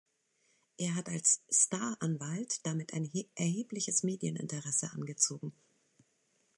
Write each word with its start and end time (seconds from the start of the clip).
Er 0.77 0.95
hat 0.95 1.09
als 1.09 1.41
„Staranwalt“ 1.51 2.65
damit 2.65 2.91
ein 2.95 3.07
erhebliches 3.35 4.01
Medieninteresse 4.01 4.89
angezogen. 4.93 5.53